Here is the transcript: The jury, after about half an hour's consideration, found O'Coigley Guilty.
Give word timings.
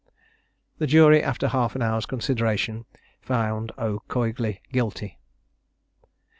The 0.79 0.87
jury, 0.87 1.21
after 1.21 1.45
about 1.45 1.51
half 1.53 1.75
an 1.75 1.83
hour's 1.83 2.07
consideration, 2.07 2.85
found 3.21 3.71
O'Coigley 3.77 4.59
Guilty. 4.71 5.19